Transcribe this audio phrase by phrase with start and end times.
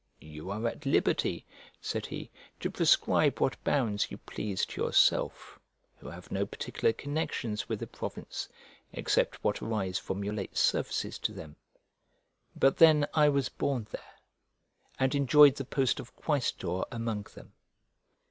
[0.19, 1.45] "You are at liberty,"
[1.79, 5.59] said he, "to prescribe what bounds you please to yourself,
[5.99, 8.49] who have no particular connections with the province,
[8.91, 11.55] except what arise from your late services to them;
[12.55, 14.15] but then I was born there,
[14.97, 17.53] and enjoyed the post of quaestor among them."